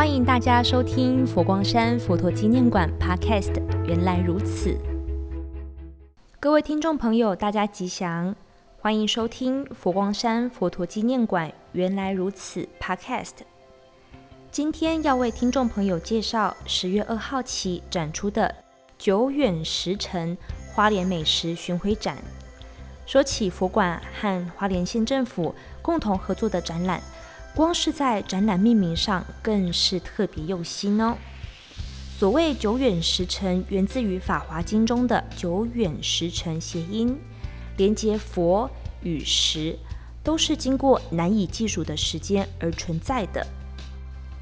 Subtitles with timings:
[0.00, 3.52] 欢迎大家收听佛光山佛陀纪念馆 Podcast。
[3.84, 4.74] 原来如此，
[6.40, 8.34] 各位听众朋友，大家吉祥，
[8.80, 13.32] 欢迎收听佛光山佛陀纪念馆原来如此 Podcast。
[14.50, 18.54] 今天要为听众朋友介绍十月二号起展出的
[18.96, 20.34] “久远时辰
[20.72, 22.16] 花莲美食巡回展”。
[23.04, 27.02] 说起佛馆和花莲县政府共同合作的展览。
[27.54, 31.16] 光是在展览命名上，更是特别用心哦。
[32.18, 37.18] 所谓“久远时辰”，源自于《法华经》中的“久远时辰”谐音，
[37.76, 38.70] 连接佛
[39.02, 39.78] 与时，
[40.22, 43.46] 都是经过难以计数的时间而存在的。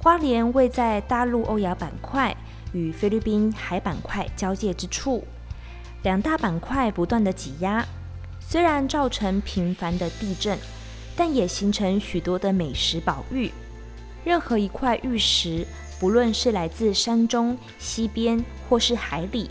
[0.00, 2.36] 花莲位在大陆欧亚板块
[2.72, 5.24] 与菲律宾海板块交界之处，
[6.02, 7.84] 两大板块不断的挤压，
[8.40, 10.58] 虽然造成频繁的地震。
[11.16, 13.50] 但也形成许多的美食宝玉。
[14.24, 15.66] 任何一块玉石，
[16.00, 19.50] 不论是来自山中、溪边或是海里，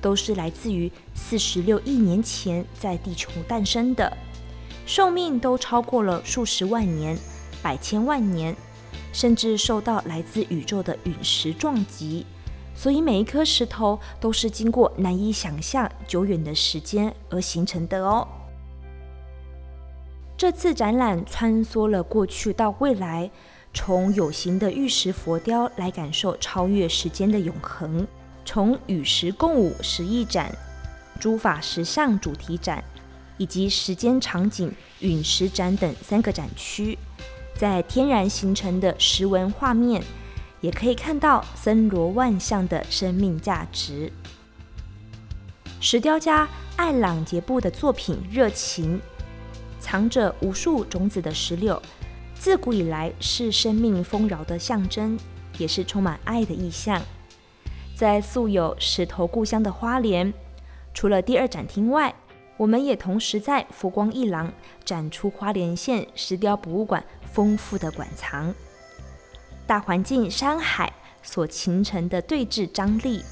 [0.00, 4.16] 都是来自于四十六亿年前在地球诞生的，
[4.86, 7.18] 寿命都超过了数十万年、
[7.62, 8.54] 百千万年，
[9.12, 12.26] 甚至受到来自宇宙的陨石撞击。
[12.74, 18.26] 所以每一颗石头都是经过难以想象久远的时间而形成的哦。
[20.40, 23.30] 这次展览穿梭了过去到未来，
[23.74, 28.06] 从有形的玉石佛雕来感受超越时间的永恒；
[28.46, 30.50] 从与时共舞实艺展、
[31.20, 32.82] 诸法石像主题展，
[33.36, 36.96] 以及时间场景陨石展等三个展区，
[37.58, 40.02] 在天然形成的石纹画面，
[40.62, 44.10] 也可以看到森罗万象的生命价值。
[45.82, 48.96] 石雕家艾朗杰布的作品《热情》。
[49.80, 51.80] 藏着无数种子的石榴，
[52.34, 55.18] 自古以来是生命丰饶的象征，
[55.58, 57.02] 也是充满爱的意象。
[57.96, 60.32] 在素有“石头故乡”的花莲，
[60.94, 62.14] 除了第二展厅外，
[62.56, 64.52] 我们也同时在佛光一廊
[64.84, 68.54] 展出花莲县石雕博物馆丰富的馆藏。
[69.66, 73.22] 大环境山海所形成的对峙张力，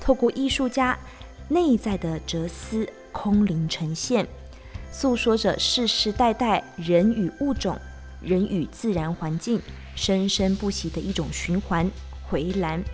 [0.00, 0.98] 透过艺术家
[1.48, 4.26] 内在的哲思空灵呈现。
[4.92, 7.76] 诉说着世世代代人与物种、
[8.20, 9.60] 人与自然环境
[9.96, 11.90] 生生不息的一种循环
[12.28, 12.84] 回蓝。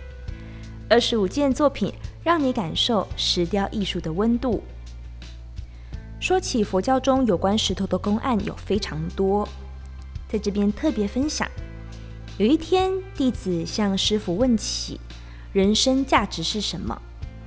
[0.89, 1.93] 二十五件作品
[2.23, 4.63] 让你感受石雕艺术的温度。
[6.21, 9.47] 说起佛教中有关石头的公案有非常多，
[10.29, 11.47] 在这边特别分享。
[12.37, 14.99] 有一天，弟子向师傅问起
[15.51, 16.99] 人生价值是什么，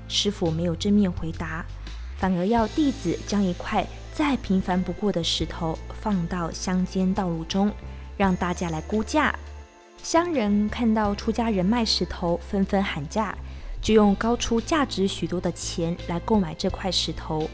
[0.08, 1.64] 师傅没有正面回答，
[2.18, 3.86] 反而要弟子将一块。
[4.14, 7.72] 再平凡不过的石头放到乡间道路中，
[8.16, 9.34] 让大家来估价。
[10.02, 13.34] 乡人看到出家人卖石头，纷纷喊价，
[13.80, 17.48] 就用高出价值许多的钱来购买这块石头。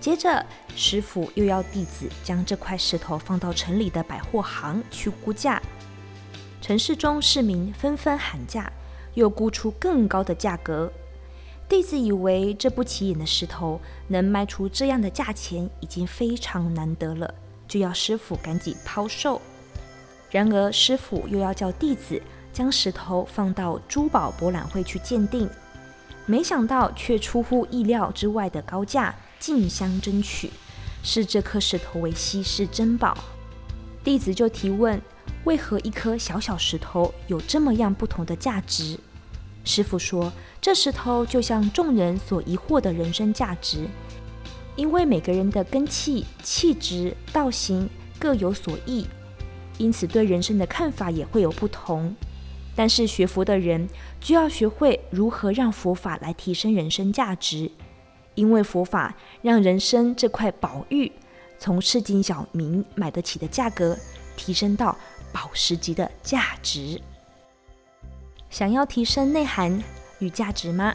[0.00, 5.60] 接着，师傅又要弟子将这块石头放到城里的百货行去估价。
[6.62, 8.72] 城市中市民纷纷喊价，
[9.12, 10.90] 又估出更高的价格。
[11.70, 17.32] 弟子以为这不起眼的石头能卖出这样的价钱已经非常难得了，
[17.68, 19.40] 就要师傅赶紧抛售。
[20.32, 22.20] 然而师傅又要叫弟子
[22.52, 25.48] 将石头放到珠宝博览会去鉴定，
[26.26, 30.50] 没想到却出乎意料之外的高价竞相争取，
[31.04, 33.16] 视这颗石头为稀世珍宝。
[34.02, 35.00] 弟子就提问：
[35.44, 38.98] 为何一颗小小石头有这么样不同的价值？
[39.64, 43.86] 师傅说：“这石头就像众人所疑惑的人生价值，
[44.74, 47.88] 因为每个人的根气、气质、道行
[48.18, 49.06] 各有所异，
[49.78, 52.14] 因此对人生的看法也会有不同。
[52.74, 53.88] 但是学佛的人
[54.20, 57.70] 就要学会如何让佛法来提升人生价值，
[58.34, 61.12] 因为佛法让人生这块宝玉
[61.58, 63.98] 从市井小民买得起的价格，
[64.36, 64.96] 提升到
[65.32, 67.00] 宝石级的价值。”
[68.50, 69.80] 想要提升内涵
[70.18, 70.92] 与价值吗？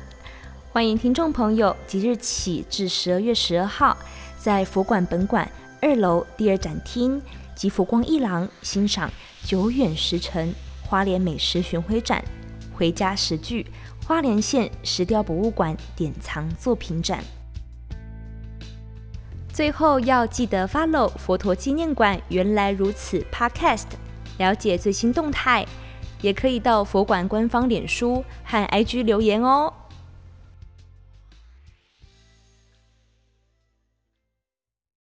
[0.74, 3.98] 欢迎听众朋友即日起至十二月十二号，
[4.38, 5.50] 在佛馆本馆
[5.82, 7.22] 二楼第二展厅
[7.56, 9.10] 及佛光一廊欣赏
[9.42, 10.54] 久远时辰
[10.84, 12.22] 花莲美食巡回展，
[12.74, 13.66] 回家食具
[14.06, 17.24] 花莲县石雕博物馆典藏作品展。
[19.54, 23.86] 最后要记得 follow 佛陀纪念馆原来如此 Podcast，
[24.40, 25.66] 了解最新动态。
[26.26, 29.72] 也可以到佛馆官方脸书和 IG 留言哦。